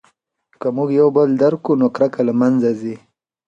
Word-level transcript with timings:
که 0.61 0.67
موږ 0.75 0.89
یو 0.99 1.07
بل 1.15 1.29
درک 1.41 1.59
کړو 1.65 1.73
نو 1.81 1.87
کرکه 1.95 2.21
له 2.27 2.33
منځه 2.41 2.69
ځي. 2.81 2.95